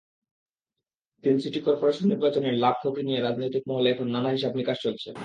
[1.23, 5.09] তিন city corporation নির্বাচনের লাভ-ক্ষতি নিয়ে রাজনৈতিক মহলে এখন নানা হিসাব-নিকাশ চলছে।